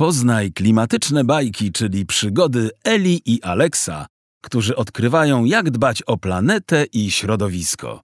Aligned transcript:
Poznaj 0.00 0.52
klimatyczne 0.52 1.24
bajki, 1.24 1.72
czyli 1.72 2.06
przygody 2.06 2.70
Eli 2.84 3.22
i 3.24 3.42
Aleksa, 3.42 4.06
którzy 4.42 4.76
odkrywają, 4.76 5.44
jak 5.44 5.70
dbać 5.70 6.02
o 6.02 6.16
planetę 6.16 6.84
i 6.92 7.10
środowisko. 7.10 8.00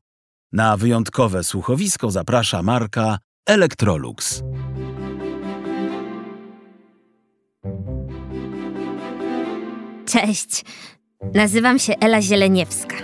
Na 0.52 0.76
wyjątkowe 0.76 1.44
słuchowisko 1.44 2.10
zaprasza 2.10 2.62
marka 2.62 3.18
Electrolux. 3.46 4.42
Cześć, 10.06 10.64
nazywam 11.34 11.78
się 11.78 11.94
Ela 12.00 12.22
Zieleniewska. 12.22 12.96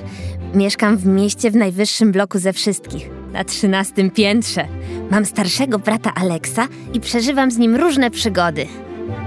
Mieszkam 0.55 0.97
w 0.97 1.07
mieście 1.07 1.51
w 1.51 1.57
najwyższym 1.57 2.13
bloku 2.13 2.39
ze 2.39 2.53
wszystkich, 2.53 3.11
na 3.33 3.45
trzynastym 3.45 4.11
piętrze. 4.11 4.69
Mam 5.11 5.25
starszego 5.25 5.79
brata 5.79 6.15
Aleksa 6.15 6.67
i 6.93 7.01
przeżywam 7.01 7.51
z 7.51 7.59
nim 7.59 7.77
różne 7.77 8.11
przygody. 8.11 8.67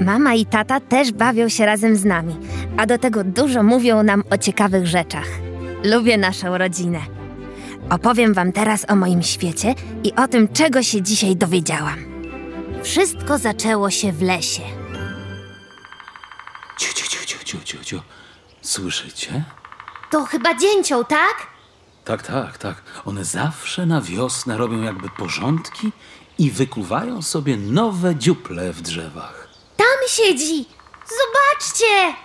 Mama 0.02 0.33
i 0.33 0.45
tata 0.45 0.79
też 0.79 1.11
bawią 1.11 1.49
się 1.49 1.66
razem 1.66 1.95
z 1.95 2.05
nami, 2.05 2.35
a 2.77 2.85
do 2.85 2.98
tego 2.98 3.23
dużo 3.23 3.63
mówią 3.63 4.03
nam 4.03 4.23
o 4.29 4.38
ciekawych 4.38 4.88
rzeczach. 4.88 5.27
Lubię 5.84 6.17
naszą 6.17 6.57
rodzinę. 6.57 6.99
Opowiem 7.89 8.34
Wam 8.34 8.52
teraz 8.52 8.85
o 8.89 8.95
moim 8.95 9.23
świecie 9.23 9.76
i 10.04 10.13
o 10.15 10.27
tym, 10.27 10.48
czego 10.48 10.84
się 10.84 11.01
dzisiaj 11.01 11.35
dowiedziałam. 11.35 11.99
Wszystko 12.84 13.38
zaczęło 13.38 13.90
się 13.90 14.12
w 14.12 14.21
lesie. 14.21 14.62
Ciu, 16.77 16.93
ciu, 16.93 17.07
ciu, 17.26 17.43
ciu, 17.45 17.57
ciu, 17.63 17.84
ciu. 17.84 18.01
Słyszycie? 18.62 19.43
To 20.12 20.26
chyba 20.26 20.55
dzięcioł, 20.55 21.04
tak? 21.04 21.52
Tak, 22.05 22.27
tak, 22.27 22.57
tak. 22.57 22.75
One 23.05 23.25
zawsze 23.25 23.85
na 23.85 24.02
wiosnę 24.02 24.57
robią 24.57 24.81
jakby 24.81 25.09
porządki 25.09 25.91
i 26.39 26.52
wykuwają 26.52 27.21
sobie 27.21 27.57
nowe 27.57 28.16
dziuple 28.16 28.73
w 28.73 28.81
drzewach. 28.81 29.48
Tam 29.77 29.88
siedzi! 30.09 30.66
Zobaczcie! 31.09 32.16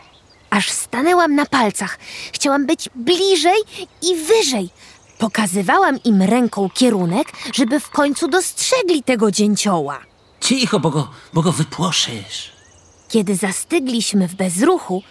Aż 0.50 0.70
stanęłam 0.70 1.34
na 1.34 1.46
palcach. 1.46 1.98
Chciałam 2.32 2.66
być 2.66 2.88
bliżej 2.94 3.60
i 4.02 4.16
wyżej. 4.16 4.70
Pokazywałam 5.18 6.02
im 6.04 6.22
ręką 6.22 6.70
kierunek, 6.74 7.32
żeby 7.54 7.80
w 7.80 7.90
końcu 7.90 8.28
dostrzegli 8.28 9.02
tego 9.02 9.30
dzięcioła. 9.30 10.00
Cicho, 10.40 10.80
bo 10.80 10.90
go, 10.90 11.10
bo 11.32 11.42
go 11.42 11.52
wypłoszysz. 11.52 12.52
Kiedy 13.08 13.36
zastygliśmy 13.36 14.28
w 14.28 14.34
bezruchu, 14.34 15.02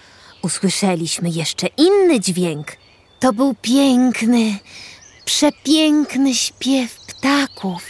usłyszeliśmy 0.42 1.30
jeszcze 1.30 1.68
inny 1.68 2.20
dźwięk. 2.20 2.68
To 3.20 3.34
był 3.34 3.56
piękny, 3.62 4.58
przepiękny 5.26 6.36
śpiew 6.36 6.96
ptaków. 6.96 7.84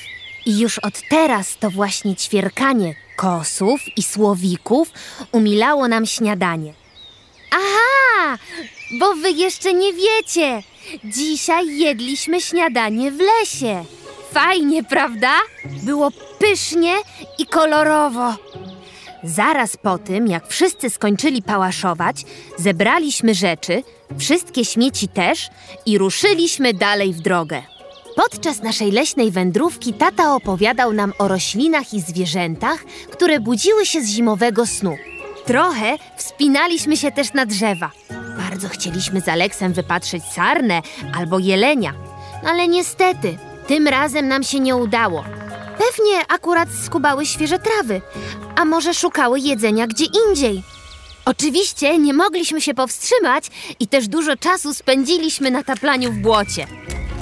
I 0.45 0.59
już 0.59 0.79
od 0.79 0.93
teraz 1.09 1.57
to 1.59 1.69
właśnie 1.69 2.15
ćwierkanie 2.15 2.95
kosów 3.15 3.81
i 3.97 4.03
słowików 4.03 4.91
umilało 5.31 5.87
nam 5.87 6.05
śniadanie. 6.05 6.73
Aha, 7.51 8.37
bo 8.99 9.13
wy 9.13 9.31
jeszcze 9.31 9.73
nie 9.73 9.93
wiecie. 9.93 10.63
Dzisiaj 11.05 11.77
jedliśmy 11.77 12.41
śniadanie 12.41 13.11
w 13.11 13.19
lesie. 13.19 13.85
Fajnie, 14.31 14.83
prawda? 14.83 15.31
Było 15.83 16.11
pysznie 16.39 16.95
i 17.37 17.45
kolorowo. 17.45 18.33
Zaraz 19.23 19.77
po 19.77 19.97
tym, 19.97 20.27
jak 20.27 20.47
wszyscy 20.47 20.89
skończyli 20.89 21.41
pałaszować, 21.41 22.25
zebraliśmy 22.57 23.33
rzeczy, 23.33 23.83
wszystkie 24.17 24.65
śmieci 24.65 25.07
też 25.07 25.49
i 25.85 25.97
ruszyliśmy 25.97 26.73
dalej 26.73 27.13
w 27.13 27.21
drogę. 27.21 27.61
Podczas 28.15 28.63
naszej 28.63 28.91
leśnej 28.91 29.31
wędrówki 29.31 29.93
tata 29.93 30.35
opowiadał 30.35 30.93
nam 30.93 31.13
o 31.19 31.27
roślinach 31.27 31.93
i 31.93 32.01
zwierzętach, 32.01 32.83
które 33.11 33.39
budziły 33.39 33.85
się 33.85 34.01
z 34.01 34.09
zimowego 34.09 34.65
snu. 34.65 34.97
Trochę 35.45 35.97
wspinaliśmy 36.17 36.97
się 36.97 37.11
też 37.11 37.33
na 37.33 37.45
drzewa. 37.45 37.91
Bardzo 38.49 38.69
chcieliśmy 38.69 39.21
z 39.21 39.27
Aleksem 39.27 39.73
wypatrzeć 39.73 40.23
sarnę 40.23 40.81
albo 41.13 41.39
jelenia, 41.39 41.93
ale 42.45 42.67
niestety, 42.67 43.37
tym 43.67 43.87
razem 43.87 44.27
nam 44.27 44.43
się 44.43 44.59
nie 44.59 44.75
udało. 44.75 45.23
Pewnie 45.77 46.27
akurat 46.27 46.69
skubały 46.85 47.25
świeże 47.25 47.59
trawy, 47.59 48.01
a 48.55 48.65
może 48.65 48.93
szukały 48.93 49.39
jedzenia 49.39 49.87
gdzie 49.87 50.05
indziej. 50.27 50.63
Oczywiście 51.29 51.97
nie 51.97 52.13
mogliśmy 52.13 52.61
się 52.61 52.73
powstrzymać 52.73 53.45
i 53.79 53.87
też 53.87 54.07
dużo 54.07 54.37
czasu 54.37 54.73
spędziliśmy 54.73 55.51
na 55.51 55.63
taplaniu 55.63 56.11
w 56.11 56.17
błocie. 56.17 56.67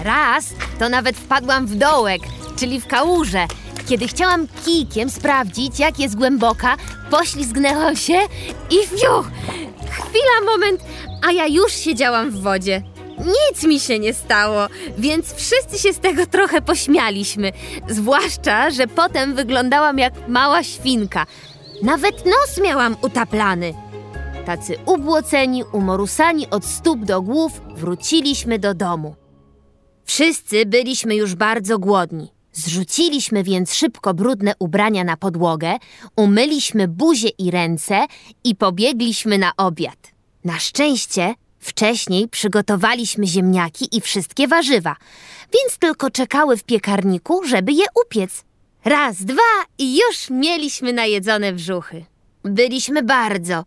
Raz 0.03 0.45
to 0.79 0.89
nawet 0.89 1.17
wpadłam 1.17 1.67
w 1.67 1.75
dołek, 1.75 2.21
czyli 2.59 2.81
w 2.81 2.87
kałużę. 2.87 3.45
Kiedy 3.89 4.07
chciałam 4.07 4.47
kijkiem 4.65 5.09
sprawdzić, 5.09 5.79
jak 5.79 5.99
jest 5.99 6.15
głęboka, 6.15 6.77
poślizgnęłam 7.11 7.95
się 7.95 8.19
i 8.69 8.87
fiuch! 8.87 9.31
Chwila, 9.91 10.51
moment, 10.51 10.81
a 11.27 11.31
ja 11.31 11.47
już 11.47 11.73
siedziałam 11.73 12.31
w 12.31 12.41
wodzie. 12.41 12.83
Nic 13.17 13.63
mi 13.63 13.79
się 13.79 13.99
nie 13.99 14.13
stało, 14.13 14.67
więc 14.97 15.33
wszyscy 15.33 15.79
się 15.79 15.93
z 15.93 15.99
tego 15.99 16.27
trochę 16.27 16.61
pośmialiśmy. 16.61 17.51
Zwłaszcza, 17.89 18.69
że 18.69 18.87
potem 18.87 19.35
wyglądałam 19.35 19.97
jak 19.97 20.13
mała 20.27 20.63
świnka. 20.63 21.25
Nawet 21.81 22.25
nos 22.25 22.65
miałam 22.65 22.95
utaplany. 23.01 23.84
Tacy 24.45 24.75
ubłoceni, 24.85 25.63
umorusani 25.63 26.49
od 26.49 26.65
stóp 26.65 27.05
do 27.05 27.21
głów, 27.21 27.61
wróciliśmy 27.75 28.59
do 28.59 28.73
domu. 28.73 29.15
Wszyscy 30.05 30.65
byliśmy 30.65 31.15
już 31.15 31.35
bardzo 31.35 31.79
głodni. 31.79 32.31
Zrzuciliśmy 32.51 33.43
więc 33.43 33.73
szybko 33.73 34.13
brudne 34.13 34.53
ubrania 34.59 35.03
na 35.03 35.17
podłogę, 35.17 35.75
umyliśmy 36.15 36.87
buzie 36.87 37.29
i 37.29 37.51
ręce 37.51 38.05
i 38.43 38.55
pobiegliśmy 38.55 39.37
na 39.37 39.51
obiad. 39.57 40.11
Na 40.43 40.59
szczęście 40.59 41.33
wcześniej 41.59 42.27
przygotowaliśmy 42.27 43.27
ziemniaki 43.27 43.97
i 43.97 44.01
wszystkie 44.01 44.47
warzywa, 44.47 44.95
więc 45.53 45.77
tylko 45.77 46.11
czekały 46.11 46.57
w 46.57 46.63
piekarniku, 46.63 47.43
żeby 47.43 47.71
je 47.71 47.85
upiec. 48.05 48.43
Raz, 48.85 49.23
dwa 49.23 49.65
i 49.77 49.97
już 49.97 50.29
mieliśmy 50.29 50.93
najedzone 50.93 51.53
brzuchy. 51.53 52.05
Byliśmy 52.45 53.03
bardzo, 53.03 53.65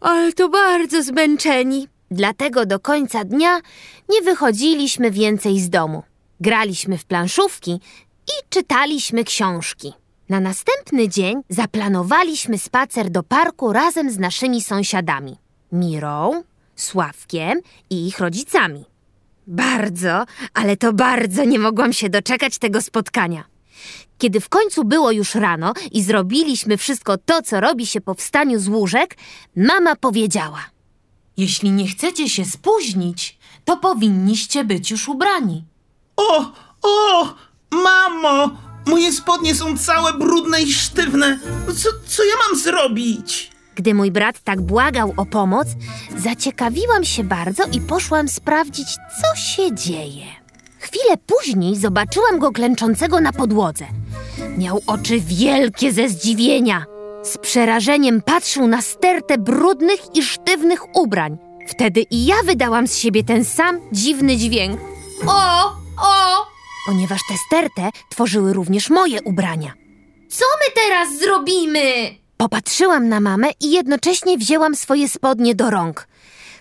ale 0.00 0.32
to 0.32 0.48
bardzo 0.48 1.02
zmęczeni. 1.02 1.88
Dlatego 2.10 2.66
do 2.66 2.80
końca 2.80 3.24
dnia 3.24 3.60
nie 4.08 4.22
wychodziliśmy 4.22 5.10
więcej 5.10 5.60
z 5.60 5.70
domu. 5.70 6.02
Graliśmy 6.40 6.98
w 6.98 7.04
planszówki 7.04 7.80
i 8.28 8.32
czytaliśmy 8.50 9.24
książki. 9.24 9.92
Na 10.28 10.40
następny 10.40 11.08
dzień 11.08 11.42
zaplanowaliśmy 11.48 12.58
spacer 12.58 13.10
do 13.10 13.22
parku 13.22 13.72
razem 13.72 14.10
z 14.10 14.18
naszymi 14.18 14.62
sąsiadami 14.62 15.36
Mirą, 15.72 16.42
Sławkiem 16.76 17.60
i 17.90 18.06
ich 18.06 18.18
rodzicami. 18.18 18.84
Bardzo, 19.46 20.24
ale 20.54 20.76
to 20.76 20.92
bardzo 20.92 21.44
nie 21.44 21.58
mogłam 21.58 21.92
się 21.92 22.08
doczekać 22.08 22.58
tego 22.58 22.82
spotkania. 22.82 23.44
Kiedy 24.18 24.40
w 24.40 24.48
końcu 24.48 24.84
było 24.84 25.10
już 25.10 25.34
rano 25.34 25.72
i 25.92 26.02
zrobiliśmy 26.02 26.76
wszystko 26.76 27.18
to, 27.18 27.42
co 27.42 27.60
robi 27.60 27.86
się 27.86 28.00
po 28.00 28.14
wstaniu 28.14 28.60
z 28.60 28.68
łóżek, 28.68 29.16
mama 29.56 29.96
powiedziała– 29.96 30.64
Jeśli 31.38 31.70
nie 31.70 31.88
chcecie 31.88 32.28
się 32.28 32.44
spóźnić, 32.44 33.38
to 33.64 33.76
powinniście 33.76 34.64
być 34.64 34.90
już 34.90 35.08
ubrani. 35.08 35.64
O, 36.16 36.52
o, 36.82 37.34
mamo! 37.70 38.50
Moje 38.86 39.12
spodnie 39.12 39.54
są 39.54 39.78
całe 39.78 40.12
brudne 40.12 40.62
i 40.62 40.72
sztywne. 40.72 41.38
Co, 41.66 41.88
co 42.06 42.24
ja 42.24 42.34
mam 42.48 42.60
zrobić? 42.60 43.50
Gdy 43.74 43.94
mój 43.94 44.10
brat 44.10 44.40
tak 44.40 44.60
błagał 44.60 45.14
o 45.16 45.26
pomoc, 45.26 45.68
zaciekawiłam 46.16 47.04
się 47.04 47.24
bardzo 47.24 47.64
i 47.72 47.80
poszłam 47.80 48.28
sprawdzić, 48.28 48.88
co 49.20 49.40
się 49.40 49.74
dzieje. 49.74 50.26
Chwilę 50.88 51.16
później 51.26 51.76
zobaczyłam 51.76 52.38
go 52.38 52.52
klęczącego 52.52 53.20
na 53.20 53.32
podłodze. 53.32 53.86
Miał 54.58 54.82
oczy 54.86 55.20
wielkie 55.20 55.92
ze 55.92 56.08
zdziwienia. 56.08 56.84
Z 57.22 57.38
przerażeniem 57.38 58.22
patrzył 58.22 58.66
na 58.66 58.82
stertę 58.82 59.38
brudnych 59.38 60.00
i 60.16 60.22
sztywnych 60.22 60.96
ubrań. 60.96 61.38
Wtedy 61.68 62.04
i 62.10 62.26
ja 62.26 62.34
wydałam 62.44 62.86
z 62.86 62.96
siebie 62.96 63.24
ten 63.24 63.44
sam 63.44 63.80
dziwny 63.92 64.36
dźwięk. 64.36 64.80
O, 65.26 65.64
o! 66.02 66.46
Ponieważ 66.86 67.20
tę 67.28 67.34
stertę 67.46 67.90
tworzyły 68.10 68.52
również 68.52 68.90
moje 68.90 69.22
ubrania. 69.22 69.72
Co 70.28 70.44
my 70.60 70.82
teraz 70.82 71.18
zrobimy? 71.18 72.14
Popatrzyłam 72.36 73.08
na 73.08 73.20
mamę 73.20 73.48
i 73.60 73.70
jednocześnie 73.70 74.38
wzięłam 74.38 74.74
swoje 74.74 75.08
spodnie 75.08 75.54
do 75.54 75.70
rąk. 75.70 76.08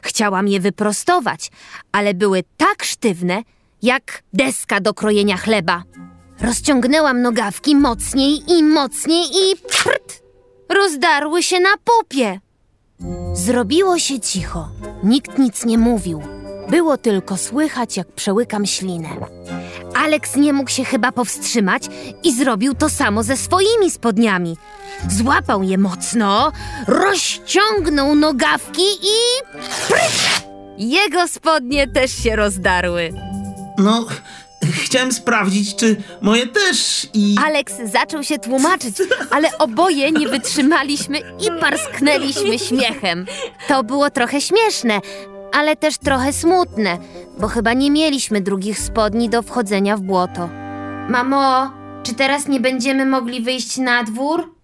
Chciałam 0.02 0.48
je 0.48 0.60
wyprostować, 0.60 1.52
ale 1.92 2.14
były 2.14 2.44
tak 2.58 2.84
sztywne, 2.84 3.44
jak 3.82 4.24
deska 4.34 4.80
do 4.80 4.94
krojenia 4.94 5.38
chleba. 5.38 5.84
Rozciągnęłam 6.42 7.22
nogawki 7.22 7.76
mocniej 7.76 8.44
i 8.48 8.64
mocniej 8.64 9.24
i 9.24 9.56
prt! 9.56 10.24
Rozdarły 10.70 11.44
się 11.44 11.60
na 11.60 11.70
pupie. 11.84 12.40
Zrobiło 13.34 14.00
się 14.00 14.20
cicho. 14.20 14.70
Nikt 15.04 15.38
nic 15.38 15.66
nie 15.66 15.78
mówił. 15.78 16.22
Było 16.70 16.98
tylko 16.98 17.38
słychać, 17.38 17.98
jak 17.98 18.12
przełykam 18.12 18.66
ślinę. 18.66 19.10
Alex 19.96 20.36
nie 20.36 20.54
mógł 20.54 20.70
się 20.70 20.84
chyba 20.84 21.12
powstrzymać 21.12 21.84
i 22.24 22.34
zrobił 22.34 22.74
to 22.74 22.90
samo 22.90 23.24
ze 23.24 23.38
swoimi 23.38 23.92
spodniami. 23.92 24.58
Złapał 25.10 25.64
je 25.64 25.78
mocno, 25.78 26.52
rozciągnął 26.88 28.16
nogawki 28.16 28.84
i... 29.02 29.44
Pryk! 29.88 30.48
Jego 30.78 31.28
spodnie 31.28 31.88
też 31.88 32.12
się 32.12 32.36
rozdarły. 32.36 33.27
No, 33.78 34.06
chciałem 34.72 35.12
sprawdzić, 35.14 35.76
czy 35.76 36.04
moje 36.22 36.48
też 36.48 37.08
i... 37.14 37.36
Alex 37.46 37.74
zaczął 37.94 38.24
się 38.24 38.40
tłumaczyć, 38.40 38.96
ale 39.32 39.58
oboje 39.58 40.12
nie 40.12 40.28
wytrzymaliśmy 40.28 41.20
i 41.20 41.60
parsknęliśmy 41.62 42.60
śmiechem. 42.60 43.26
To 43.68 43.84
było 43.84 44.10
trochę 44.10 44.42
śmieszne, 44.42 45.00
ale 45.54 45.76
też 45.76 45.98
trochę 45.98 46.34
smutne, 46.34 46.98
bo 47.40 47.48
chyba 47.48 47.74
nie 47.74 47.92
mieliśmy 47.92 48.42
drugich 48.42 48.80
spodni 48.80 49.30
do 49.30 49.42
wchodzenia 49.42 49.98
w 49.98 50.02
błoto. 50.02 50.50
Mamo, 51.10 51.72
czy 52.04 52.14
teraz 52.16 52.48
nie 52.48 52.60
będziemy 52.60 53.06
mogli 53.06 53.42
wyjść 53.42 53.78
na 53.78 54.04
dwór? 54.04 54.56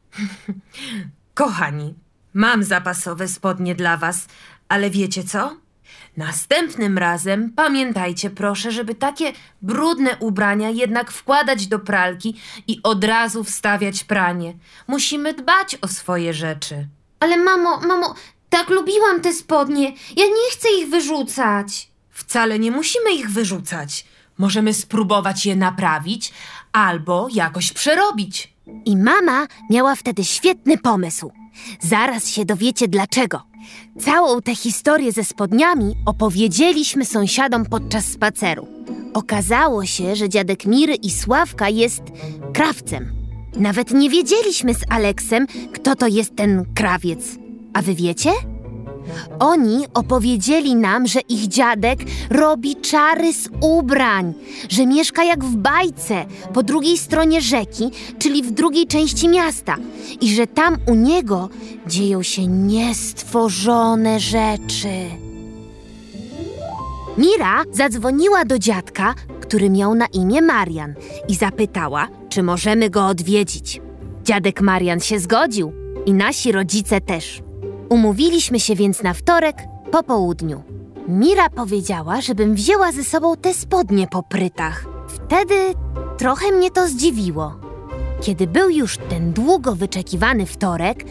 Kochani, 1.33 1.93
mam 2.33 2.63
zapasowe 2.63 3.27
spodnie 3.27 3.75
dla 3.75 3.97
was, 3.97 4.25
ale 4.69 4.89
wiecie 4.89 5.23
co? 5.23 5.62
Następnym 6.17 6.97
razem 6.97 7.51
pamiętajcie 7.55 8.29
proszę, 8.29 8.71
żeby 8.71 8.95
takie 8.95 9.33
brudne 9.61 10.17
ubrania 10.19 10.69
jednak 10.69 11.11
wkładać 11.11 11.67
do 11.67 11.79
pralki 11.79 12.35
i 12.67 12.79
od 12.83 13.03
razu 13.03 13.43
wstawiać 13.43 14.03
pranie. 14.03 14.53
Musimy 14.87 15.33
dbać 15.33 15.77
o 15.81 15.87
swoje 15.87 16.33
rzeczy. 16.33 16.87
Ale 17.19 17.37
mamo, 17.37 17.79
mamo, 17.79 18.15
tak 18.49 18.69
lubiłam 18.69 19.21
te 19.21 19.33
spodnie. 19.33 19.85
Ja 20.15 20.25
nie 20.25 20.51
chcę 20.51 20.67
ich 20.79 20.89
wyrzucać. 20.89 21.89
Wcale 22.09 22.59
nie 22.59 22.71
musimy 22.71 23.11
ich 23.13 23.29
wyrzucać. 23.29 24.05
Możemy 24.37 24.73
spróbować 24.73 25.45
je 25.45 25.55
naprawić 25.55 26.33
albo 26.71 27.27
jakoś 27.33 27.73
przerobić. 27.73 28.53
I 28.85 28.97
mama 28.97 29.47
miała 29.69 29.95
wtedy 29.95 30.23
świetny 30.23 30.77
pomysł. 30.77 31.31
Zaraz 31.79 32.27
się 32.27 32.45
dowiecie 32.45 32.87
dlaczego. 32.87 33.52
Całą 33.99 34.41
tę 34.41 34.55
historię 34.55 35.11
ze 35.11 35.23
spodniami 35.23 35.95
opowiedzieliśmy 36.05 37.05
sąsiadom 37.05 37.65
podczas 37.65 38.05
spaceru. 38.05 38.67
Okazało 39.13 39.85
się, 39.85 40.15
że 40.15 40.29
dziadek 40.29 40.65
Miry 40.65 40.95
i 40.95 41.11
Sławka 41.11 41.69
jest 41.69 42.01
krawcem. 42.53 43.11
Nawet 43.55 43.91
nie 43.91 44.09
wiedzieliśmy 44.09 44.73
z 44.73 44.81
Aleksem, 44.89 45.47
kto 45.73 45.95
to 45.95 46.07
jest 46.07 46.35
ten 46.35 46.65
krawiec. 46.75 47.19
A 47.73 47.81
wy 47.81 47.95
wiecie? 47.95 48.31
Oni 49.39 49.85
opowiedzieli 49.93 50.75
nam, 50.75 51.07
że 51.07 51.19
ich 51.19 51.47
dziadek 51.47 51.99
robi 52.29 52.75
czary 52.75 53.33
z 53.33 53.49
ubrań, 53.61 54.33
że 54.69 54.85
mieszka 54.85 55.23
jak 55.23 55.43
w 55.43 55.55
bajce 55.55 56.25
po 56.53 56.63
drugiej 56.63 56.97
stronie 56.97 57.41
rzeki, 57.41 57.91
czyli 58.19 58.43
w 58.43 58.51
drugiej 58.51 58.87
części 58.87 59.29
miasta, 59.29 59.75
i 60.21 60.35
że 60.35 60.47
tam 60.47 60.77
u 60.87 60.95
niego 60.95 61.49
dzieją 61.87 62.23
się 62.23 62.47
niestworzone 62.47 64.19
rzeczy. 64.19 64.89
Mira 67.17 67.63
zadzwoniła 67.71 68.45
do 68.45 68.59
dziadka, 68.59 69.13
który 69.41 69.69
miał 69.69 69.95
na 69.95 70.05
imię 70.05 70.41
Marian, 70.41 70.93
i 71.27 71.35
zapytała, 71.35 72.07
czy 72.29 72.43
możemy 72.43 72.89
go 72.89 73.07
odwiedzić. 73.07 73.81
Dziadek 74.23 74.61
Marian 74.61 74.99
się 74.99 75.19
zgodził 75.19 75.73
i 76.05 76.13
nasi 76.13 76.51
rodzice 76.51 77.01
też. 77.01 77.41
Umówiliśmy 77.89 78.59
się 78.59 78.75
więc 78.75 79.03
na 79.03 79.13
wtorek 79.13 79.55
po 79.91 80.03
południu. 80.03 80.63
Mira 81.07 81.49
powiedziała, 81.49 82.21
żebym 82.21 82.55
wzięła 82.55 82.91
ze 82.91 83.03
sobą 83.03 83.37
te 83.37 83.53
spodnie 83.53 84.07
po 84.07 84.23
prytach. 84.23 84.85
Wtedy 85.07 85.55
trochę 86.17 86.51
mnie 86.51 86.71
to 86.71 86.87
zdziwiło. 86.87 87.55
Kiedy 88.21 88.47
był 88.47 88.69
już 88.69 88.97
ten 88.97 89.33
długo 89.33 89.75
wyczekiwany 89.75 90.45
wtorek, 90.45 91.05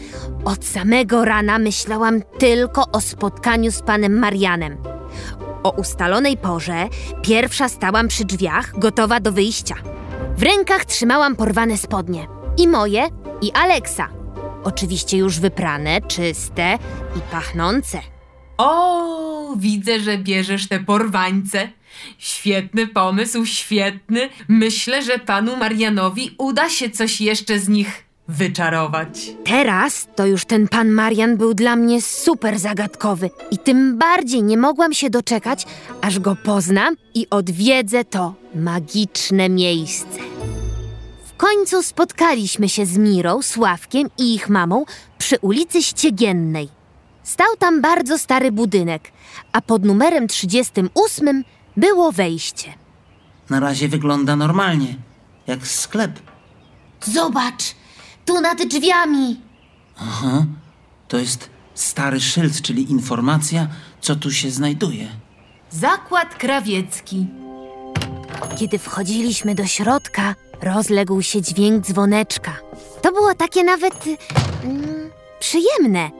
od 0.44 0.64
samego 0.64 1.24
rana 1.24 1.58
myślałam 1.58 2.22
tylko 2.38 2.84
o 2.92 3.00
spotkaniu 3.00 3.72
z 3.72 3.82
panem 3.82 4.18
Marianem. 4.18 4.76
O 5.62 5.70
ustalonej 5.70 6.36
porze 6.36 6.88
pierwsza 7.22 7.68
stałam 7.68 8.08
przy 8.08 8.24
drzwiach, 8.24 8.78
gotowa 8.78 9.20
do 9.20 9.32
wyjścia. 9.32 9.74
W 10.36 10.42
rękach 10.42 10.84
trzymałam 10.84 11.36
porwane 11.36 11.78
spodnie. 11.78 12.26
I 12.56 12.68
moje, 12.68 13.08
i 13.42 13.52
Aleksa. 13.52 14.21
Oczywiście 14.64 15.18
już 15.18 15.38
wyprane, 15.38 16.00
czyste 16.00 16.78
i 17.16 17.20
pachnące. 17.32 18.00
O, 18.58 19.54
widzę, 19.56 20.00
że 20.00 20.18
bierzesz 20.18 20.68
te 20.68 20.80
porwańce. 20.80 21.68
Świetny 22.18 22.86
pomysł, 22.86 23.44
świetny. 23.46 24.28
Myślę, 24.48 25.02
że 25.02 25.18
panu 25.18 25.56
Marianowi 25.56 26.34
uda 26.38 26.68
się 26.70 26.90
coś 26.90 27.20
jeszcze 27.20 27.58
z 27.58 27.68
nich 27.68 28.04
wyczarować. 28.28 29.30
Teraz 29.44 30.08
to 30.16 30.26
już 30.26 30.44
ten 30.44 30.68
pan 30.68 30.88
Marian 30.88 31.36
był 31.36 31.54
dla 31.54 31.76
mnie 31.76 32.02
super 32.02 32.58
zagadkowy 32.58 33.30
i 33.50 33.58
tym 33.58 33.98
bardziej 33.98 34.42
nie 34.42 34.56
mogłam 34.56 34.92
się 34.92 35.10
doczekać, 35.10 35.66
aż 36.00 36.18
go 36.18 36.36
poznam 36.36 36.96
i 37.14 37.26
odwiedzę 37.30 38.04
to 38.04 38.34
magiczne 38.54 39.48
miejsce. 39.48 40.31
W 41.42 41.44
końcu 41.44 41.82
spotkaliśmy 41.82 42.68
się 42.68 42.86
z 42.86 42.98
Mirą, 42.98 43.42
Sławkiem 43.42 44.08
i 44.18 44.34
ich 44.34 44.48
mamą 44.48 44.84
przy 45.18 45.38
ulicy 45.38 45.82
Ściegiennej. 45.82 46.68
Stał 47.22 47.56
tam 47.58 47.80
bardzo 47.80 48.18
stary 48.18 48.52
budynek, 48.52 49.12
a 49.52 49.60
pod 49.60 49.84
numerem 49.84 50.28
38 50.28 51.44
było 51.76 52.12
wejście. 52.12 52.74
Na 53.50 53.60
razie 53.60 53.88
wygląda 53.88 54.36
normalnie, 54.36 54.94
jak 55.46 55.66
sklep. 55.66 56.20
Zobacz, 57.00 57.74
tu 58.24 58.40
nad 58.40 58.62
drzwiami. 58.62 59.40
Aha, 59.98 60.44
to 61.08 61.18
jest 61.18 61.50
stary 61.74 62.20
szyld, 62.20 62.62
czyli 62.62 62.90
informacja, 62.90 63.68
co 64.00 64.16
tu 64.16 64.30
się 64.30 64.50
znajduje. 64.50 65.08
Zakład 65.70 66.34
krawiecki. 66.34 67.26
Kiedy 68.58 68.78
wchodziliśmy 68.78 69.54
do 69.54 69.66
środka, 69.66 70.34
rozległ 70.62 71.22
się 71.22 71.42
dźwięk 71.42 71.84
dzwoneczka. 71.86 72.52
To 73.02 73.12
było 73.12 73.34
takie 73.34 73.64
nawet 73.64 73.94
mm, 74.64 75.10
przyjemne. 75.38 76.10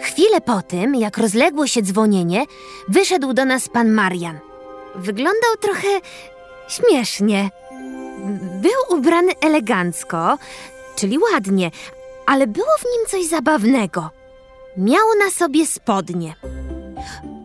Chwilę 0.00 0.40
po 0.40 0.62
tym, 0.62 0.94
jak 0.94 1.18
rozległo 1.18 1.66
się 1.66 1.82
dzwonienie, 1.82 2.44
wyszedł 2.88 3.32
do 3.32 3.44
nas 3.44 3.68
pan 3.68 3.90
Marian. 3.90 4.38
Wyglądał 4.94 5.56
trochę 5.60 5.88
śmiesznie. 6.68 7.50
Był 8.62 8.98
ubrany 8.98 9.32
elegancko, 9.40 10.38
czyli 10.96 11.18
ładnie, 11.18 11.70
ale 12.26 12.46
było 12.46 12.66
w 12.78 12.84
nim 12.84 13.06
coś 13.08 13.30
zabawnego. 13.30 14.10
Miał 14.76 15.06
na 15.24 15.30
sobie 15.30 15.66
spodnie. 15.66 16.34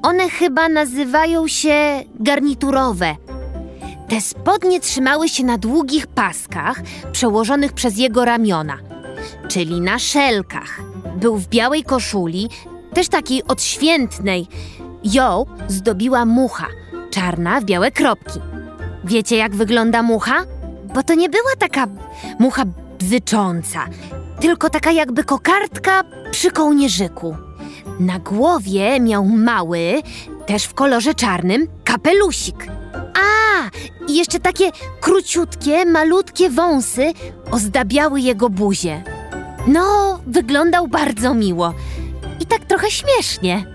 One 0.03 0.29
chyba 0.29 0.69
nazywają 0.69 1.47
się 1.47 2.03
garniturowe. 2.19 3.15
Te 4.09 4.21
spodnie 4.21 4.79
trzymały 4.79 5.29
się 5.29 5.43
na 5.43 5.57
długich 5.57 6.07
paskach 6.07 6.81
przełożonych 7.11 7.73
przez 7.73 7.97
jego 7.97 8.25
ramiona, 8.25 8.77
czyli 9.47 9.81
na 9.81 9.99
szelkach. 9.99 10.81
Był 11.15 11.37
w 11.37 11.47
białej 11.47 11.83
koszuli, 11.83 12.49
też 12.93 13.07
takiej 13.07 13.43
odświętnej. 13.43 14.47
Ją 15.03 15.45
zdobiła 15.67 16.25
mucha, 16.25 16.67
czarna 17.09 17.61
w 17.61 17.65
białe 17.65 17.91
kropki. 17.91 18.39
Wiecie, 19.03 19.37
jak 19.37 19.55
wygląda 19.55 20.03
mucha? 20.03 20.43
Bo 20.93 21.03
to 21.03 21.13
nie 21.13 21.29
była 21.29 21.51
taka 21.59 21.87
mucha 22.39 22.63
bzycząca, 22.99 23.85
tylko 24.39 24.69
taka 24.69 24.91
jakby 24.91 25.23
kokardka 25.23 26.03
przy 26.31 26.51
kołnierzyku. 26.51 27.35
Na 27.99 28.19
głowie 28.19 28.99
miał 28.99 29.25
mały, 29.25 30.01
też 30.45 30.63
w 30.63 30.73
kolorze 30.73 31.13
czarnym, 31.13 31.67
kapelusik. 31.83 32.67
A, 33.21 33.69
i 34.07 34.15
jeszcze 34.17 34.39
takie 34.39 34.71
króciutkie, 35.01 35.85
malutkie 35.85 36.49
wąsy 36.49 37.13
ozdabiały 37.51 38.21
jego 38.21 38.49
buzię. 38.49 39.03
No, 39.67 40.19
wyglądał 40.27 40.87
bardzo 40.87 41.33
miło 41.33 41.73
i 42.39 42.45
tak 42.45 42.65
trochę 42.65 42.91
śmiesznie. 42.91 43.65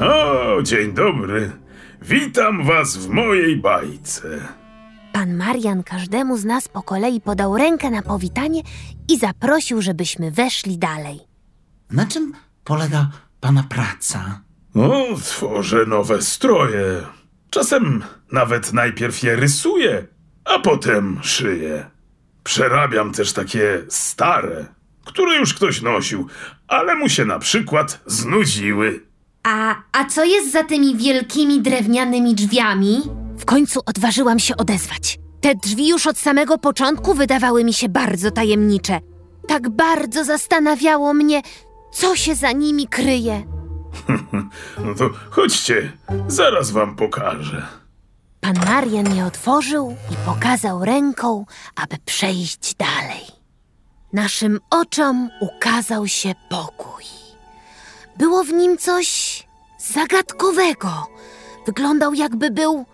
O, 0.00 0.62
dzień 0.62 0.92
dobry. 0.92 1.52
Witam 2.02 2.64
was 2.66 2.96
w 2.96 3.08
mojej 3.08 3.56
bajce. 3.56 4.28
Pan 5.12 5.34
Marian 5.36 5.82
każdemu 5.82 6.36
z 6.36 6.44
nas 6.44 6.68
po 6.68 6.82
kolei 6.82 7.20
podał 7.20 7.56
rękę 7.56 7.90
na 7.90 8.02
powitanie 8.02 8.62
i 9.08 9.18
zaprosił, 9.18 9.82
żebyśmy 9.82 10.30
weszli 10.30 10.78
dalej. 10.78 11.20
Na 11.90 12.06
czym 12.06 12.32
polega 12.64 13.10
pana 13.40 13.62
praca? 13.68 14.40
O, 14.74 15.04
tworzę 15.24 15.86
nowe 15.86 16.22
stroje. 16.22 17.02
Czasem 17.52 18.02
nawet 18.32 18.72
najpierw 18.72 19.22
je 19.22 19.36
rysuję, 19.36 20.06
a 20.44 20.58
potem 20.58 21.20
szyję. 21.22 21.86
Przerabiam 22.44 23.12
też 23.12 23.32
takie 23.32 23.82
stare, 23.88 24.66
które 25.04 25.36
już 25.36 25.54
ktoś 25.54 25.82
nosił, 25.82 26.26
ale 26.68 26.94
mu 26.94 27.08
się 27.08 27.24
na 27.24 27.38
przykład 27.38 28.00
znudziły. 28.06 29.00
A, 29.42 29.74
a 29.92 30.04
co 30.04 30.24
jest 30.24 30.52
za 30.52 30.64
tymi 30.64 30.96
wielkimi 30.96 31.62
drewnianymi 31.62 32.34
drzwiami? 32.34 33.02
W 33.38 33.44
końcu 33.44 33.80
odważyłam 33.86 34.38
się 34.38 34.56
odezwać. 34.56 35.18
Te 35.40 35.54
drzwi 35.54 35.88
już 35.88 36.06
od 36.06 36.18
samego 36.18 36.58
początku 36.58 37.14
wydawały 37.14 37.64
mi 37.64 37.72
się 37.72 37.88
bardzo 37.88 38.30
tajemnicze. 38.30 39.00
Tak 39.48 39.68
bardzo 39.70 40.24
zastanawiało 40.24 41.14
mnie, 41.14 41.42
co 41.92 42.16
się 42.16 42.34
za 42.34 42.52
nimi 42.52 42.86
kryje. 42.88 43.44
No 44.84 44.94
to 44.94 45.10
chodźcie, 45.30 45.92
zaraz 46.28 46.70
wam 46.70 46.96
pokażę. 46.96 47.66
Pan 48.40 48.54
Marian 48.66 49.14
je 49.16 49.26
otworzył 49.26 49.96
i 50.10 50.16
pokazał 50.26 50.84
ręką, 50.84 51.46
aby 51.76 51.96
przejść 52.04 52.74
dalej. 52.74 53.22
Naszym 54.12 54.60
oczom 54.70 55.30
ukazał 55.40 56.08
się 56.08 56.34
pokój. 56.50 57.04
Było 58.18 58.44
w 58.44 58.52
nim 58.52 58.78
coś 58.78 59.42
zagadkowego. 59.78 61.06
Wyglądał 61.66 62.14
jakby 62.14 62.50
był 62.50 62.84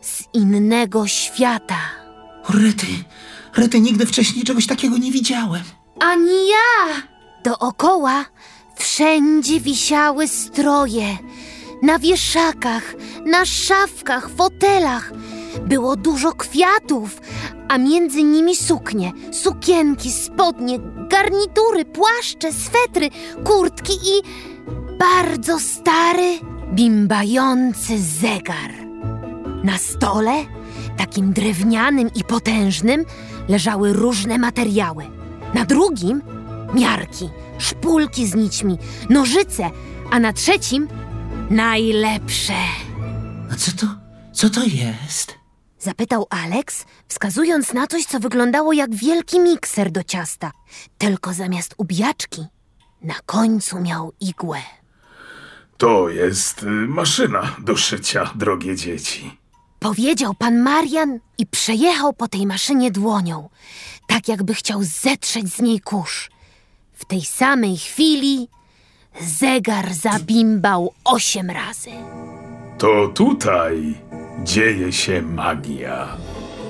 z 0.00 0.24
innego 0.32 1.06
świata. 1.06 1.78
Rety, 2.48 2.86
Rety, 3.56 3.80
nigdy 3.80 4.06
wcześniej 4.06 4.44
czegoś 4.44 4.66
takiego 4.66 4.98
nie 4.98 5.12
widziałem. 5.12 5.62
Ani 6.00 6.48
ja! 6.48 7.02
Dookoła 7.44 8.24
wszędzie 8.78 9.60
wisiały 9.60 10.28
stroje. 10.28 11.18
Na 11.82 11.98
wieszakach, 11.98 12.94
na 13.26 13.44
szafkach, 13.44 14.30
fotelach. 14.30 15.12
Było 15.66 15.96
dużo 15.96 16.32
kwiatów, 16.32 17.20
a 17.68 17.78
między 17.78 18.22
nimi 18.22 18.56
suknie, 18.56 19.12
sukienki, 19.32 20.12
spodnie, 20.12 20.78
garnitury, 21.10 21.84
płaszcze, 21.84 22.52
swetry, 22.52 23.10
kurtki 23.44 23.92
i 23.92 24.22
bardzo 24.98 25.58
stary, 25.58 26.38
bimbający 26.72 27.98
zegar. 28.02 28.86
Na 29.64 29.78
stole, 29.78 30.32
takim 30.96 31.32
drewnianym 31.32 32.10
i 32.14 32.24
potężnym, 32.24 33.04
leżały 33.48 33.92
różne 33.92 34.38
materiały. 34.38 35.04
Na 35.54 35.64
drugim 35.64 36.22
miarki, 36.74 37.30
szpulki 37.58 38.26
z 38.26 38.34
nićmi, 38.34 38.78
nożyce, 39.10 39.70
a 40.10 40.18
na 40.18 40.32
trzecim 40.32 40.88
najlepsze. 41.50 42.54
A 43.52 43.56
co 43.56 43.72
to, 43.72 43.86
co 44.32 44.50
to 44.50 44.60
jest? 44.64 45.34
Zapytał 45.78 46.26
Alex, 46.30 46.84
wskazując 47.08 47.72
na 47.72 47.86
coś, 47.86 48.04
co 48.04 48.20
wyglądało 48.20 48.72
jak 48.72 48.94
wielki 48.94 49.40
mikser 49.40 49.90
do 49.90 50.02
ciasta. 50.02 50.52
Tylko 50.98 51.32
zamiast 51.32 51.74
ubijaczki, 51.78 52.46
na 53.02 53.14
końcu 53.26 53.80
miał 53.80 54.12
igłę. 54.20 54.58
To 55.76 56.08
jest 56.08 56.62
y, 56.62 56.66
maszyna 56.66 57.56
do 57.58 57.76
szycia, 57.76 58.30
drogie 58.34 58.76
dzieci. 58.76 59.38
Powiedział 59.78 60.34
pan 60.34 60.58
Marian 60.58 61.18
i 61.38 61.46
przejechał 61.46 62.12
po 62.12 62.28
tej 62.28 62.46
maszynie 62.46 62.90
dłonią, 62.90 63.48
tak 64.06 64.28
jakby 64.28 64.54
chciał 64.54 64.82
zetrzeć 64.82 65.48
z 65.48 65.60
niej 65.60 65.80
kurz. 65.80 66.30
W 66.96 67.04
tej 67.04 67.20
samej 67.20 67.76
chwili 67.76 68.48
zegar 69.20 69.94
zabimbał 69.94 70.92
osiem 71.04 71.50
razy. 71.50 71.90
To 72.78 73.08
tutaj 73.08 73.94
dzieje 74.44 74.92
się 74.92 75.22
magia. 75.22 76.08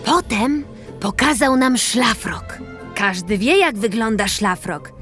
Potem 0.05 0.65
pokazał 1.01 1.57
nam 1.57 1.79
szlafrok. 1.79 2.59
Każdy 2.95 3.39
wie, 3.39 3.59
jak 3.59 3.79
wygląda 3.79 4.29
szlafrok, 4.29 4.93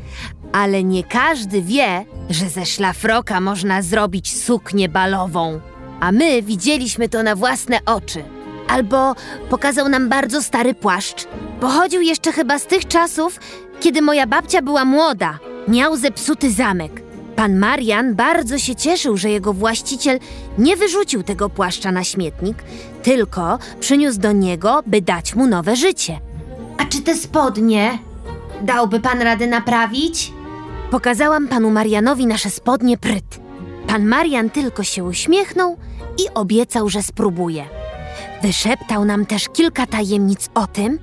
ale 0.53 0.85
nie 0.85 1.05
każdy 1.05 1.63
wie, 1.63 2.05
że 2.31 2.49
ze 2.49 2.67
szlafroka 2.67 3.41
można 3.41 3.83
zrobić 3.83 4.43
suknię 4.45 4.89
balową. 4.89 5.61
A 6.01 6.13
my 6.13 6.43
widzieliśmy 6.43 7.09
to 7.09 7.23
na 7.23 7.37
własne 7.37 7.79
oczy. 7.87 8.25
Albo 8.69 9.15
pokazał 9.51 9.89
nam 9.89 10.09
bardzo 10.09 10.43
stary 10.43 10.75
płaszcz. 10.75 11.27
Pochodził 11.61 12.01
jeszcze 12.01 12.33
chyba 12.33 12.59
z 12.59 12.67
tych 12.67 12.87
czasów, 12.89 13.41
kiedy 13.81 14.03
moja 14.03 14.27
babcia 14.27 14.63
była 14.63 14.85
młoda. 14.85 15.39
Miał 15.69 15.97
zepsuty 15.97 16.51
zamek. 16.51 17.03
Pan 17.37 17.59
Marian 17.59 18.15
bardzo 18.15 18.59
się 18.59 18.75
cieszył, 18.75 19.17
że 19.17 19.31
jego 19.31 19.53
właściciel 19.53 20.19
nie 20.59 20.77
wyrzucił 20.77 21.23
tego 21.23 21.51
płaszcza 21.51 21.93
na 21.93 22.05
śmietnik, 22.05 22.63
tylko 23.03 23.59
przyniósł 23.81 24.21
do 24.21 24.33
niego, 24.33 24.83
by 24.87 25.03
dać 25.03 25.35
mu 25.35 25.47
nowe 25.47 25.77
życie. 25.77 26.21
A 26.79 26.85
czy 26.85 27.03
te 27.03 27.17
spodnie 27.17 27.99
dałby 28.63 29.01
pan 29.01 29.23
radę 29.23 29.47
naprawić? 29.47 30.33
Pokazałam 30.91 31.49
panu 31.49 31.71
Marianowi 31.71 32.27
nasze 32.27 32.51
spodnie 32.51 32.99
pryt. 32.99 33.41
Pan 33.87 34.07
Marian 34.07 34.51
tylko 34.51 34.83
się 34.83 35.05
uśmiechnął 35.05 35.77
i 36.19 36.35
obiecał, 36.35 36.89
że 36.89 37.03
spróbuje. 37.03 37.65
Wyszeptał 38.43 39.05
nam 39.05 39.27
też 39.27 39.49
kilka 39.49 39.87
tajemnic 39.87 40.51
o 40.55 40.67
tym, 40.67 40.99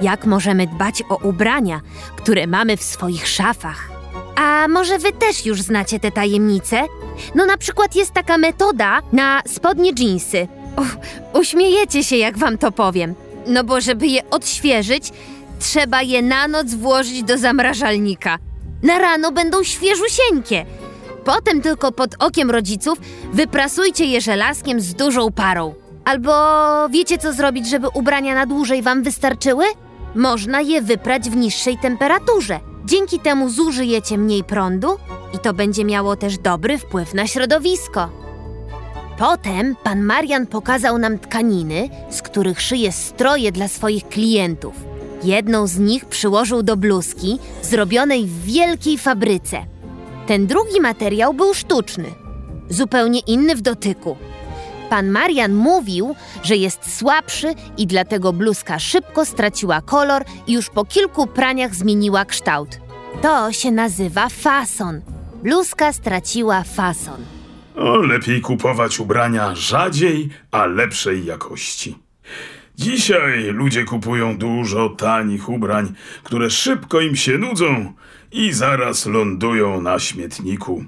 jak 0.00 0.26
możemy 0.26 0.66
dbać 0.66 1.02
o 1.08 1.16
ubrania, 1.16 1.80
które 2.16 2.46
mamy 2.46 2.76
w 2.76 2.82
swoich 2.82 3.28
szafach. 3.28 3.90
A 4.36 4.68
może 4.68 4.98
wy 4.98 5.12
też 5.12 5.46
już 5.46 5.62
znacie 5.62 6.00
te 6.00 6.10
tajemnice? 6.10 6.84
No 7.34 7.46
na 7.46 7.56
przykład 7.56 7.96
jest 7.96 8.12
taka 8.12 8.38
metoda 8.38 9.00
na 9.12 9.42
spodnie 9.46 9.94
dżinsy. 9.94 10.48
Uff, 10.76 10.96
uśmiejecie 11.34 12.04
się, 12.04 12.16
jak 12.16 12.38
wam 12.38 12.58
to 12.58 12.72
powiem. 12.72 13.14
No 13.46 13.64
bo 13.64 13.80
żeby 13.80 14.06
je 14.06 14.30
odświeżyć, 14.30 15.12
trzeba 15.58 16.02
je 16.02 16.22
na 16.22 16.48
noc 16.48 16.74
włożyć 16.74 17.22
do 17.22 17.38
zamrażalnika. 17.38 18.38
Na 18.82 18.98
rano 18.98 19.32
będą 19.32 19.64
świeżusieńkie. 19.64 20.66
Potem 21.24 21.62
tylko 21.62 21.92
pod 21.92 22.14
okiem 22.18 22.50
rodziców 22.50 22.98
wyprasujcie 23.32 24.04
je 24.04 24.20
żelazkiem 24.20 24.80
z 24.80 24.94
dużą 24.94 25.32
parą. 25.32 25.74
Albo 26.04 26.32
wiecie 26.88 27.18
co 27.18 27.32
zrobić, 27.32 27.68
żeby 27.68 27.88
ubrania 27.88 28.34
na 28.34 28.46
dłużej 28.46 28.82
wam 28.82 29.02
wystarczyły? 29.02 29.64
Można 30.14 30.60
je 30.60 30.82
wyprać 30.82 31.30
w 31.30 31.36
niższej 31.36 31.78
temperaturze. 31.78 32.60
Dzięki 32.84 33.18
temu 33.20 33.48
zużyjecie 33.48 34.18
mniej 34.18 34.44
prądu 34.44 34.88
i 35.34 35.38
to 35.38 35.54
będzie 35.54 35.84
miało 35.84 36.16
też 36.16 36.38
dobry 36.38 36.78
wpływ 36.78 37.14
na 37.14 37.26
środowisko. 37.26 38.08
Potem 39.18 39.76
pan 39.82 40.02
Marian 40.02 40.46
pokazał 40.46 40.98
nam 40.98 41.18
tkaniny, 41.18 41.88
z 42.10 42.22
których 42.22 42.60
szyje 42.60 42.92
stroje 42.92 43.52
dla 43.52 43.68
swoich 43.68 44.08
klientów. 44.08 44.74
Jedną 45.24 45.66
z 45.66 45.78
nich 45.78 46.04
przyłożył 46.04 46.62
do 46.62 46.76
bluzki, 46.76 47.38
zrobionej 47.62 48.26
w 48.26 48.44
wielkiej 48.44 48.98
fabryce. 48.98 49.66
Ten 50.26 50.46
drugi 50.46 50.80
materiał 50.80 51.34
był 51.34 51.54
sztuczny, 51.54 52.04
zupełnie 52.70 53.20
inny 53.20 53.56
w 53.56 53.60
dotyku. 53.60 54.16
Pan 54.90 55.10
Marian 55.10 55.54
mówił, 55.54 56.14
że 56.42 56.56
jest 56.56 56.98
słabszy 56.98 57.54
i 57.78 57.86
dlatego 57.86 58.32
bluzka 58.32 58.78
szybko 58.78 59.24
straciła 59.24 59.80
kolor 59.80 60.22
i 60.46 60.52
już 60.52 60.70
po 60.70 60.84
kilku 60.84 61.26
praniach 61.26 61.74
zmieniła 61.74 62.24
kształt. 62.24 62.80
To 63.22 63.52
się 63.52 63.70
nazywa 63.70 64.28
fason. 64.28 65.00
Bluzka 65.42 65.92
straciła 65.92 66.62
fason. 66.62 67.24
O, 67.76 67.96
lepiej 67.96 68.40
kupować 68.40 69.00
ubrania 69.00 69.54
rzadziej, 69.54 70.28
a 70.50 70.66
lepszej 70.66 71.24
jakości. 71.24 71.98
Dzisiaj 72.76 73.42
ludzie 73.42 73.84
kupują 73.84 74.38
dużo 74.38 74.88
tanich 74.88 75.48
ubrań, 75.48 75.92
które 76.22 76.50
szybko 76.50 77.00
im 77.00 77.16
się 77.16 77.38
nudzą 77.38 77.92
i 78.32 78.52
zaraz 78.52 79.06
lądują 79.06 79.80
na 79.80 79.98
śmietniku. 79.98 80.84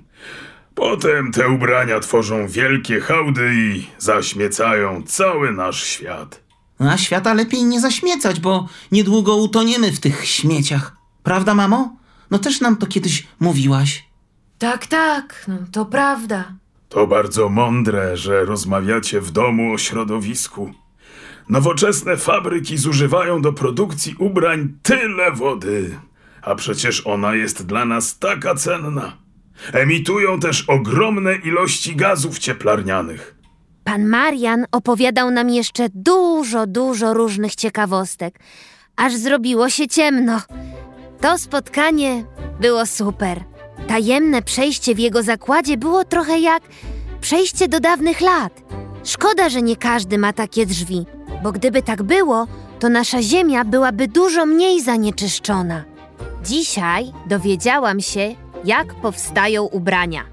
Potem 0.81 1.33
te 1.33 1.49
ubrania 1.49 2.01
tworzą 2.01 2.49
wielkie 2.49 3.01
hałdy 3.01 3.55
i 3.55 3.87
zaśmiecają 3.99 5.03
cały 5.03 5.53
nasz 5.53 5.85
świat. 5.85 6.43
A 6.79 6.97
świata 6.97 7.35
lepiej 7.35 7.65
nie 7.65 7.81
zaśmiecać, 7.81 8.41
bo 8.41 8.69
niedługo 8.93 9.37
utoniemy 9.37 9.93
w 9.93 10.01
tych 10.01 10.27
śmieciach. 10.27 10.97
Prawda, 11.23 11.55
mamo? 11.55 11.97
No 12.31 12.39
też 12.39 12.61
nam 12.61 12.77
to 12.77 12.87
kiedyś 12.87 13.27
mówiłaś. 13.41 14.05
Tak, 14.59 14.87
tak, 14.87 15.45
no, 15.49 15.55
to 15.73 15.87
prawda. 15.87 16.53
To 16.89 17.07
bardzo 17.07 17.49
mądre, 17.49 18.17
że 18.17 18.45
rozmawiacie 18.45 19.21
w 19.21 19.31
domu 19.31 19.73
o 19.73 19.79
środowisku. 19.79 20.73
Nowoczesne 21.49 22.17
fabryki 22.17 22.79
zużywają 22.79 23.43
do 23.43 23.53
produkcji 23.53 24.15
ubrań 24.19 24.79
tyle 24.83 25.33
wody, 25.33 25.99
a 26.43 26.55
przecież 26.55 27.07
ona 27.07 27.35
jest 27.35 27.67
dla 27.67 27.85
nas 27.85 28.19
taka 28.19 28.55
cenna. 28.55 29.30
Emitują 29.73 30.41
też 30.41 30.65
ogromne 30.69 31.35
ilości 31.35 31.97
gazów 31.97 32.39
cieplarnianych. 32.39 33.35
Pan 33.85 34.07
Marian 34.07 34.67
opowiadał 34.73 35.31
nam 35.31 35.51
jeszcze 35.51 35.89
dużo, 35.95 36.67
dużo 36.67 37.15
różnych 37.15 37.55
ciekawostek, 37.55 38.39
aż 38.97 39.15
zrobiło 39.15 39.69
się 39.71 39.89
ciemno. 39.89 40.41
To 41.21 41.39
spotkanie 41.39 42.25
było 42.61 42.87
super. 42.87 43.45
Tajemne 43.89 44.43
przejście 44.43 44.95
w 44.95 44.99
jego 44.99 45.23
zakładzie 45.23 45.77
było 45.77 46.05
trochę 46.05 46.39
jak 46.41 46.63
przejście 47.21 47.69
do 47.69 47.81
dawnych 47.81 48.21
lat. 48.21 48.63
Szkoda, 49.05 49.49
że 49.49 49.63
nie 49.63 49.77
każdy 49.77 50.19
ma 50.19 50.33
takie 50.33 50.67
drzwi, 50.67 51.07
bo 51.43 51.53
gdyby 51.53 51.83
tak 51.83 52.03
było, 52.03 52.47
to 52.79 52.89
nasza 52.89 53.23
ziemia 53.23 53.65
byłaby 53.65 54.09
dużo 54.09 54.47
mniej 54.47 54.83
zanieczyszczona. 54.83 55.85
Dzisiaj 56.45 57.13
dowiedziałam 57.27 58.01
się, 58.01 58.35
jak 58.65 58.95
powstają 58.95 59.65
ubrania. 59.65 60.25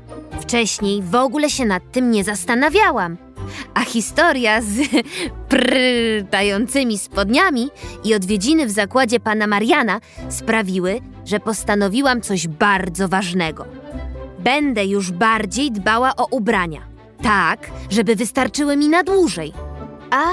Wcześniej 0.41 1.01
w 1.01 1.15
ogóle 1.15 1.49
się 1.49 1.65
nad 1.65 1.91
tym 1.91 2.11
nie 2.11 2.23
zastanawiałam. 2.23 3.17
A 3.73 3.81
historia 3.81 4.61
z 4.61 4.75
prtającymi 5.49 6.97
spodniami 6.97 7.69
i 8.03 8.15
odwiedziny 8.15 8.65
w 8.65 8.71
zakładzie 8.71 9.19
pana 9.19 9.47
Mariana 9.47 9.99
sprawiły, 10.29 10.99
że 11.25 11.39
postanowiłam 11.39 12.21
coś 12.21 12.47
bardzo 12.47 13.07
ważnego. 13.07 13.65
Będę 14.39 14.85
już 14.85 15.11
bardziej 15.11 15.71
dbała 15.71 16.15
o 16.15 16.25
ubrania. 16.31 16.81
Tak, 17.21 17.59
żeby 17.89 18.15
wystarczyły 18.15 18.77
mi 18.77 18.89
na 18.89 19.03
dłużej. 19.03 19.53
A 20.11 20.25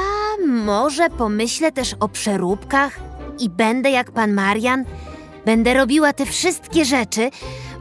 może 0.46 1.10
pomyślę 1.10 1.72
też 1.72 1.94
o 2.00 2.08
przeróbkach 2.08 3.00
i 3.38 3.50
będę 3.50 3.90
jak 3.90 4.10
pan 4.10 4.32
Marian? 4.32 4.84
Będę 5.46 5.74
robiła 5.74 6.12
te 6.12 6.26
wszystkie 6.26 6.84
rzeczy, 6.84 7.30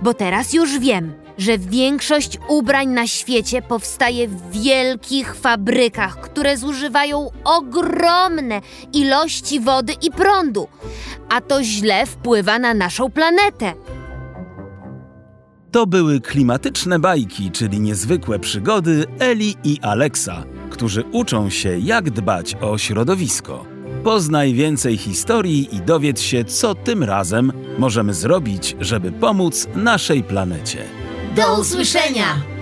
bo 0.03 0.13
teraz 0.13 0.53
już 0.53 0.79
wiem, 0.79 1.13
że 1.37 1.57
większość 1.57 2.37
ubrań 2.47 2.87
na 2.87 3.07
świecie 3.07 3.61
powstaje 3.61 4.27
w 4.27 4.51
wielkich 4.51 5.35
fabrykach, 5.35 6.21
które 6.21 6.57
zużywają 6.57 7.29
ogromne 7.43 8.61
ilości 8.93 9.59
wody 9.59 9.93
i 10.01 10.11
prądu, 10.11 10.67
a 11.29 11.41
to 11.41 11.63
źle 11.63 12.05
wpływa 12.05 12.59
na 12.59 12.73
naszą 12.73 13.11
planetę. 13.11 13.73
To 15.71 15.87
były 15.87 16.21
klimatyczne 16.21 16.99
bajki, 16.99 17.51
czyli 17.51 17.79
niezwykłe 17.79 18.39
przygody 18.39 19.05
Eli 19.19 19.55
i 19.63 19.79
Aleksa, 19.81 20.43
którzy 20.69 21.03
uczą 21.11 21.49
się, 21.49 21.79
jak 21.79 22.09
dbać 22.09 22.55
o 22.61 22.77
środowisko. 22.77 23.72
Poznaj 24.03 24.53
więcej 24.53 24.97
historii 24.97 25.75
i 25.75 25.81
dowiedz 25.81 26.21
się, 26.21 26.45
co 26.45 26.75
tym 26.75 27.03
razem 27.03 27.51
możemy 27.77 28.13
zrobić, 28.13 28.75
żeby 28.79 29.11
pomóc 29.11 29.67
naszej 29.75 30.23
planecie. 30.23 30.77
Do 31.35 31.59
usłyszenia! 31.59 32.52